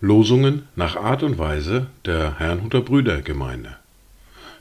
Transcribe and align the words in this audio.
Losungen 0.00 0.68
nach 0.76 0.96
Art 0.96 1.22
und 1.22 1.36
Weise 1.36 1.88
der 2.04 2.38
Herrnhuter 2.38 2.80
Brüdergemeinde 2.80 3.76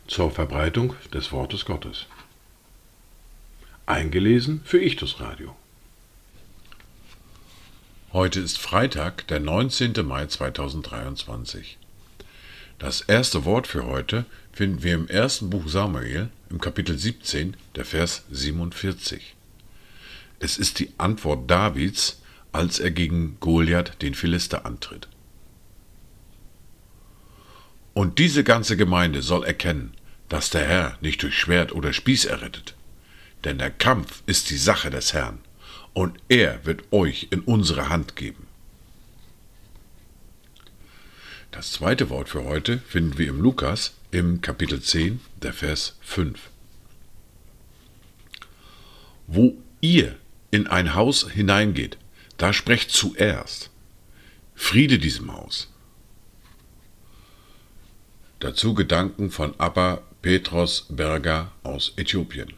zur 0.08 0.32
Verbreitung 0.32 0.94
des 1.14 1.32
Wortes 1.32 1.66
Gottes. 1.66 2.08
Eingelesen 3.86 4.62
für 4.66 4.82
Ichtus 4.82 5.20
Radio. 5.20 5.56
Heute 8.12 8.40
ist 8.40 8.58
Freitag, 8.58 9.28
der 9.28 9.40
19. 9.40 9.94
Mai 10.06 10.26
2023. 10.26 11.78
Das 12.80 13.00
erste 13.00 13.46
Wort 13.46 13.68
für 13.68 13.86
heute 13.86 14.26
finden 14.52 14.84
wir 14.84 14.96
im 14.96 15.08
ersten 15.08 15.50
Buch 15.50 15.70
Samuel, 15.70 16.30
im 16.50 16.60
Kapitel 16.60 16.98
17, 16.98 17.56
der 17.76 17.86
Vers 17.86 18.24
47. 18.32 19.34
Es 20.40 20.58
ist 20.58 20.80
die 20.80 20.92
Antwort 20.98 21.50
Davids, 21.50 22.22
als 22.52 22.80
er 22.80 22.92
gegen 22.92 23.38
Goliath, 23.40 24.02
den 24.02 24.14
Philister, 24.14 24.66
antritt. 24.66 25.08
Und 27.94 28.20
diese 28.20 28.44
ganze 28.44 28.76
Gemeinde 28.76 29.22
soll 29.22 29.46
erkennen, 29.46 29.94
dass 30.28 30.50
der 30.50 30.66
Herr 30.68 30.98
nicht 31.00 31.24
durch 31.24 31.40
Schwert 31.40 31.72
oder 31.72 31.94
Spieß 31.94 32.26
errettet, 32.26 32.76
denn 33.46 33.58
der 33.58 33.72
Kampf 33.72 34.22
ist 34.26 34.50
die 34.50 34.58
Sache 34.58 34.90
des 34.90 35.14
Herrn, 35.14 35.40
und 35.94 36.18
er 36.28 36.66
wird 36.66 36.84
euch 36.92 37.28
in 37.32 37.40
unsere 37.40 37.88
Hand 37.88 38.18
geben. 38.18 38.45
Das 41.56 41.72
zweite 41.72 42.10
Wort 42.10 42.28
für 42.28 42.44
heute 42.44 42.80
finden 42.80 43.18
wir 43.18 43.30
im 43.30 43.40
Lukas 43.40 43.94
im 44.12 44.42
Kapitel 44.42 44.82
10, 44.82 45.22
der 45.42 45.54
Vers 45.54 45.96
5. 46.02 46.38
Wo 49.28 49.56
ihr 49.80 50.18
in 50.52 50.68
ein 50.68 50.96
Haus 50.96 51.32
hineingeht, 51.32 51.98
da 52.36 52.52
sprecht 52.52 52.92
zuerst 52.92 53.70
Friede 54.54 55.00
diesem 55.00 55.32
Haus. 55.32 55.72
Dazu 58.40 58.74
Gedanken 58.74 59.32
von 59.32 59.58
Abba 59.58 60.02
Petros 60.22 60.88
Berger 60.90 61.54
aus 61.64 61.94
Äthiopien. 61.96 62.54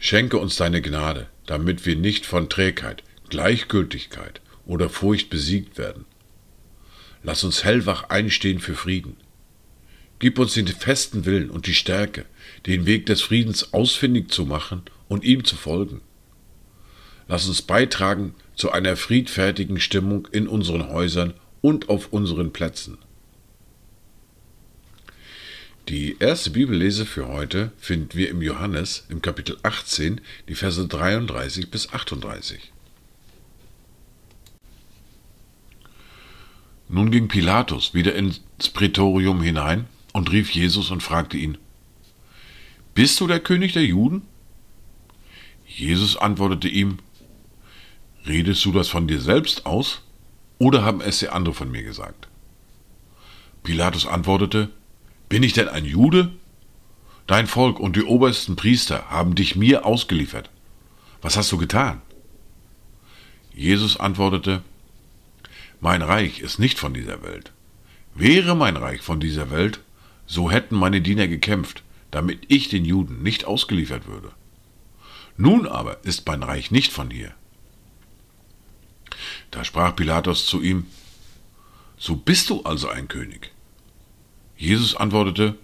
Schenke 0.00 0.38
uns 0.38 0.56
deine 0.56 0.82
Gnade, 0.82 1.28
damit 1.46 1.86
wir 1.86 1.94
nicht 1.94 2.26
von 2.26 2.48
Trägheit, 2.48 3.04
Gleichgültigkeit 3.28 4.40
oder 4.66 4.90
Furcht 4.90 5.30
besiegt 5.30 5.78
werden. 5.78 6.04
Lass 7.22 7.44
uns 7.44 7.64
hellwach 7.64 8.04
einstehen 8.10 8.60
für 8.60 8.74
Frieden. 8.74 9.16
Gib 10.18 10.38
uns 10.38 10.54
den 10.54 10.66
festen 10.66 11.24
Willen 11.24 11.50
und 11.50 11.66
die 11.66 11.74
Stärke, 11.74 12.24
den 12.66 12.86
Weg 12.86 13.06
des 13.06 13.22
Friedens 13.22 13.72
ausfindig 13.72 14.30
zu 14.30 14.44
machen 14.44 14.82
und 15.08 15.24
ihm 15.24 15.44
zu 15.44 15.56
folgen. 15.56 16.00
Lass 17.28 17.46
uns 17.46 17.62
beitragen 17.62 18.34
zu 18.56 18.72
einer 18.72 18.96
friedfertigen 18.96 19.80
Stimmung 19.80 20.26
in 20.32 20.48
unseren 20.48 20.88
Häusern 20.88 21.34
und 21.60 21.88
auf 21.88 22.12
unseren 22.12 22.52
Plätzen. 22.52 22.98
Die 25.88 26.16
erste 26.18 26.50
Bibellese 26.50 27.06
für 27.06 27.28
heute 27.28 27.72
finden 27.78 28.14
wir 28.14 28.28
im 28.28 28.42
Johannes 28.42 29.06
im 29.08 29.22
Kapitel 29.22 29.56
18, 29.62 30.20
die 30.48 30.54
Verse 30.54 30.86
33 30.86 31.70
bis 31.70 31.90
38. 31.92 32.72
Nun 36.88 37.10
ging 37.10 37.28
Pilatus 37.28 37.94
wieder 37.94 38.14
ins 38.14 38.40
Prätorium 38.72 39.42
hinein 39.42 39.86
und 40.12 40.32
rief 40.32 40.50
Jesus 40.50 40.90
und 40.90 41.02
fragte 41.02 41.36
ihn, 41.36 41.58
Bist 42.94 43.20
du 43.20 43.26
der 43.26 43.40
König 43.40 43.74
der 43.74 43.84
Juden? 43.84 44.22
Jesus 45.66 46.16
antwortete 46.16 46.68
ihm, 46.68 46.98
Redest 48.26 48.64
du 48.64 48.72
das 48.72 48.88
von 48.88 49.06
dir 49.06 49.20
selbst 49.20 49.66
aus, 49.66 50.02
oder 50.58 50.82
haben 50.82 51.00
es 51.00 51.20
dir 51.20 51.32
andere 51.32 51.54
von 51.54 51.70
mir 51.70 51.82
gesagt? 51.82 52.28
Pilatus 53.62 54.06
antwortete, 54.06 54.70
bin 55.28 55.42
ich 55.42 55.52
denn 55.52 55.68
ein 55.68 55.84
Jude? 55.84 56.32
Dein 57.26 57.46
Volk 57.46 57.78
und 57.78 57.96
die 57.96 58.02
obersten 58.02 58.56
Priester 58.56 59.10
haben 59.10 59.34
dich 59.34 59.56
mir 59.56 59.84
ausgeliefert. 59.84 60.48
Was 61.20 61.36
hast 61.36 61.52
du 61.52 61.58
getan? 61.58 62.00
Jesus 63.54 64.00
antwortete, 64.00 64.62
Mein 65.80 66.02
Reich 66.02 66.40
ist 66.40 66.58
nicht 66.58 66.78
von 66.78 66.92
dieser 66.92 67.22
Welt. 67.22 67.52
Wäre 68.14 68.56
mein 68.56 68.76
Reich 68.76 69.00
von 69.00 69.20
dieser 69.20 69.50
Welt, 69.50 69.80
so 70.26 70.50
hätten 70.50 70.74
meine 70.74 71.00
Diener 71.00 71.28
gekämpft, 71.28 71.84
damit 72.10 72.40
ich 72.48 72.68
den 72.68 72.84
Juden 72.84 73.22
nicht 73.22 73.44
ausgeliefert 73.44 74.06
würde. 74.06 74.32
Nun 75.36 75.68
aber 75.68 76.04
ist 76.04 76.26
mein 76.26 76.42
Reich 76.42 76.72
nicht 76.72 76.92
von 76.92 77.10
hier. 77.10 77.32
Da 79.52 79.64
sprach 79.64 79.94
Pilatus 79.94 80.46
zu 80.46 80.60
ihm, 80.60 80.86
So 81.96 82.16
bist 82.16 82.50
du 82.50 82.62
also 82.62 82.88
ein 82.88 83.06
König. 83.06 83.52
Jesus 84.56 84.96
antwortete, 84.96 85.56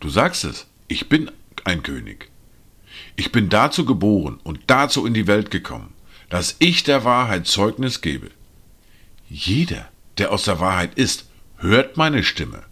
Du 0.00 0.10
sagst 0.10 0.44
es, 0.44 0.66
ich 0.88 1.08
bin 1.08 1.30
ein 1.64 1.82
König. 1.82 2.30
Ich 3.16 3.32
bin 3.32 3.48
dazu 3.48 3.86
geboren 3.86 4.38
und 4.44 4.60
dazu 4.66 5.06
in 5.06 5.14
die 5.14 5.26
Welt 5.26 5.50
gekommen, 5.50 5.94
dass 6.28 6.56
ich 6.58 6.82
der 6.82 7.04
Wahrheit 7.04 7.46
Zeugnis 7.46 8.02
gebe. 8.02 8.30
Jeder, 9.36 9.88
der 10.18 10.30
aus 10.30 10.44
der 10.44 10.60
Wahrheit 10.60 10.94
ist, 10.94 11.26
hört 11.56 11.96
meine 11.96 12.22
Stimme. 12.22 12.62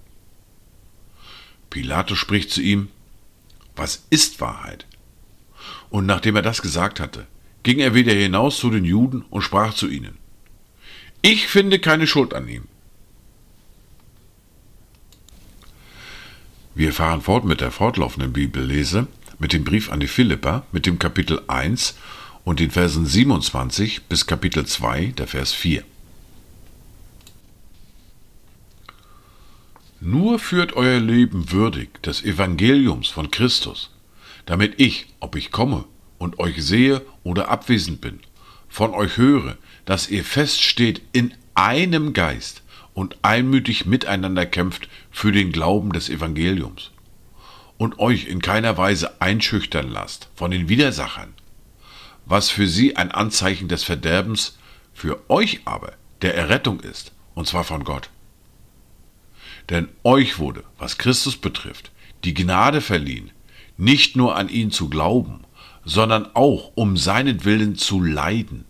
Pilatus 1.71 2.17
spricht 2.17 2.53
zu 2.53 2.63
ihm, 2.63 2.87
Was 3.75 4.07
ist 4.11 4.41
Wahrheit? 4.41 4.87
Und 5.91 6.07
nachdem 6.07 6.37
er 6.37 6.43
das 6.43 6.63
gesagt 6.63 7.01
hatte, 7.01 7.27
ging 7.65 7.81
er 7.81 7.95
wieder 7.95 8.13
hinaus 8.13 8.59
zu 8.59 8.71
den 8.71 8.85
Juden 8.85 9.23
und 9.23 9.43
sprach 9.43 9.75
zu 9.75 9.89
ihnen, 9.89 10.19
Ich 11.21 11.49
finde 11.49 11.81
keine 11.81 12.07
Schuld 12.07 12.33
an 12.33 12.47
ihm. 12.47 12.69
Wir 16.77 16.93
fahren 16.93 17.23
fort 17.23 17.45
mit 17.45 17.61
der 17.61 17.73
fortlaufenden 17.73 18.33
Bibellese, 18.33 19.09
mit 19.41 19.53
dem 19.53 19.65
Brief 19.65 19.91
an 19.91 19.99
die 19.99 20.07
Philippa, 20.07 20.65
mit 20.71 20.87
dem 20.87 21.01
Kapitel 21.01 21.43
1 21.49 21.97
und 22.45 22.61
den 22.61 22.71
Versen 22.71 23.05
27 23.05 24.05
bis 24.05 24.29
Kapitel 24.29 24.65
2, 24.65 25.07
der 25.07 25.27
Vers 25.27 25.53
4. 25.53 25.83
Nur 30.05 30.41
führt 30.41 30.73
euer 30.73 30.99
Leben 30.99 31.53
würdig 31.53 32.03
des 32.03 32.25
Evangeliums 32.25 33.07
von 33.07 33.31
Christus, 33.31 33.95
damit 34.47 34.81
ich, 34.81 35.07
ob 35.21 35.37
ich 35.37 35.53
komme 35.53 35.85
und 36.19 36.41
euch 36.41 36.61
sehe 36.61 37.03
oder 37.23 37.49
abwesend 37.49 38.01
bin, 38.01 38.19
von 38.69 38.95
euch 38.95 39.17
höre, 39.17 39.57
dass 39.85 40.11
ihr 40.11 40.25
feststeht 40.25 41.03
in 41.13 41.33
einem 41.55 42.15
Geist 42.15 42.65
und 42.95 43.17
einmütig 43.23 43.87
miteinander 43.87 44.45
kämpft 44.45 44.89
für 45.13 45.31
den 45.31 45.53
Glauben 45.53 45.93
des 45.93 46.11
Evangeliums 46.11 46.91
und 47.79 48.01
euch 48.01 48.27
in 48.27 48.43
keiner 48.43 48.77
Weise 48.77 49.21
einschüchtern 49.21 49.89
lasst 49.89 50.31
von 50.35 50.51
den 50.51 50.69
Widersachern, 50.69 51.33
was 52.27 52.51
für 52.51 52.67
sie 52.67 52.97
ein 52.97 53.13
Anzeichen 53.13 53.69
des 53.69 53.85
Verderbens, 53.85 54.59
für 54.93 55.31
euch 55.31 55.61
aber 55.65 55.93
der 56.23 56.35
Errettung 56.35 56.81
ist, 56.81 57.13
und 57.35 57.47
zwar 57.47 57.63
von 57.63 57.85
Gott. 57.85 58.11
Denn 59.71 59.89
euch 60.03 60.39
wurde, 60.39 60.65
was 60.79 60.99
Christus 60.99 61.37
betrifft, 61.37 61.91
die 62.25 62.35
Gnade 62.35 62.81
verliehen, 62.81 63.31
nicht 63.77 64.17
nur 64.17 64.37
an 64.37 64.49
ihn 64.49 64.71
zu 64.71 64.89
glauben, 64.89 65.41
sondern 65.85 66.29
auch 66.35 66.73
um 66.75 66.97
seinen 66.97 67.45
Willen 67.45 67.77
zu 67.77 68.01
leiden, 68.01 68.65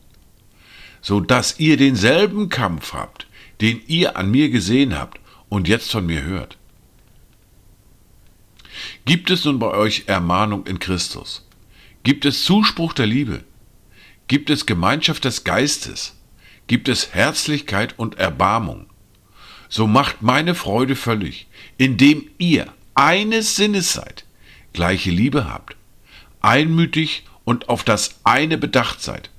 so 1.01 1.21
dass 1.21 1.59
ihr 1.59 1.77
denselben 1.77 2.49
Kampf 2.49 2.93
habt, 2.93 3.27
den 3.61 3.81
ihr 3.87 4.17
an 4.17 4.31
mir 4.31 4.51
gesehen 4.51 4.99
habt 4.99 5.21
und 5.49 5.69
jetzt 5.69 5.91
von 5.91 6.07
mir 6.07 6.23
hört. 6.23 6.57
Gibt 9.05 9.31
es 9.31 9.45
nun 9.45 9.59
bei 9.59 9.69
euch 9.69 10.05
Ermahnung 10.07 10.67
in 10.67 10.79
Christus? 10.79 11.47
Gibt 12.03 12.25
es 12.25 12.45
Zuspruch 12.45 12.95
der 12.95 13.07
Liebe? 13.07 13.45
Gibt 14.29 14.51
es 14.51 14.67
Gemeinschaft 14.67 15.25
des 15.25 15.45
Geistes? 15.45 16.17
Gibt 16.67 16.89
es 16.89 17.15
Herzlichkeit 17.15 17.99
und 17.99 18.17
Erbarmung? 18.17 18.87
So 19.75 19.87
macht 19.87 20.21
meine 20.21 20.55
Freude 20.55 20.95
völlig, 20.97 21.47
indem 21.79 22.29
ihr 22.37 22.71
eines 22.95 23.57
Sinnes 23.57 23.95
seid, 23.95 24.27
gleiche 24.75 25.11
Liebe 25.11 25.49
habt, 25.49 25.77
einmütig 26.43 27.25
und 27.45 27.71
auf 27.71 27.83
das 27.83 28.17
eine 28.23 28.59
bedacht 28.59 29.01
seid. 29.01 29.31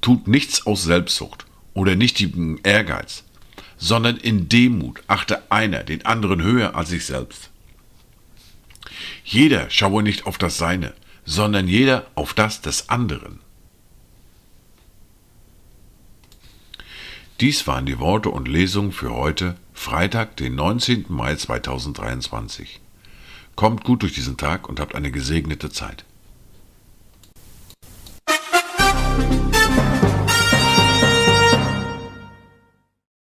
Tut 0.00 0.26
nichts 0.26 0.66
aus 0.66 0.82
Selbstsucht 0.82 1.46
oder 1.74 1.94
nichtigem 1.94 2.58
Ehrgeiz, 2.64 3.22
sondern 3.76 4.16
in 4.16 4.48
Demut 4.48 5.00
achte 5.06 5.48
einer 5.52 5.84
den 5.84 6.04
anderen 6.04 6.42
höher 6.42 6.74
als 6.74 6.88
sich 6.88 7.06
selbst. 7.06 7.50
Jeder 9.24 9.70
schaue 9.70 10.02
nicht 10.02 10.26
auf 10.26 10.38
das 10.38 10.58
Seine, 10.58 10.94
sondern 11.24 11.68
jeder 11.68 12.10
auf 12.16 12.34
das 12.34 12.60
des 12.60 12.88
anderen. 12.88 13.38
Dies 17.40 17.66
waren 17.66 17.86
die 17.86 17.98
Worte 17.98 18.28
und 18.28 18.48
Lesungen 18.48 18.92
für 18.92 19.14
heute, 19.14 19.56
Freitag, 19.72 20.36
den 20.36 20.56
19. 20.56 21.06
Mai 21.08 21.36
2023. 21.36 22.82
Kommt 23.56 23.82
gut 23.82 24.02
durch 24.02 24.12
diesen 24.12 24.36
Tag 24.36 24.68
und 24.68 24.78
habt 24.78 24.94
eine 24.94 25.10
gesegnete 25.10 25.70
Zeit. 25.70 26.04